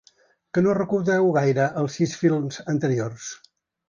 Que 0.57 0.61
no 0.67 0.71
recordeu 0.77 1.29
gaire 1.35 1.67
els 1.81 1.97
sis 2.01 2.15
films 2.21 2.57
anteriors? 2.73 3.29